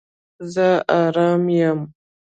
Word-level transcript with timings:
زه 0.53 0.67
آرام 1.01 1.43
یم 1.57 1.79